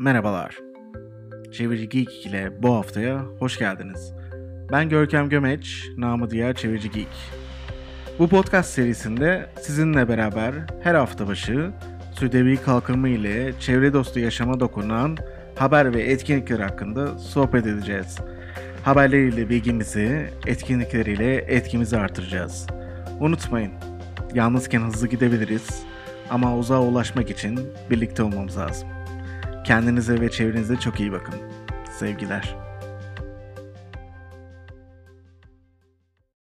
[0.00, 0.58] Merhabalar.
[1.52, 4.12] Çevirici Geek ile bu haftaya hoş geldiniz.
[4.72, 7.08] Ben Görkem Gömeç, namı diğer Çevirici Geek.
[8.18, 11.70] Bu podcast serisinde sizinle beraber her hafta başı
[12.18, 15.16] Südevi kalkınma ile çevre dostu yaşama dokunan
[15.56, 18.18] haber ve etkinlikler hakkında sohbet edeceğiz.
[18.84, 22.66] Haberleriyle bilgimizi, etkinlikleriyle etkimizi artıracağız.
[23.20, 23.72] Unutmayın,
[24.34, 25.82] yalnızken hızlı gidebiliriz
[26.30, 28.88] ama uzağa ulaşmak için birlikte olmamız lazım.
[29.70, 31.34] Kendinize ve çevrenize çok iyi bakın.
[31.98, 32.69] Sevgiler.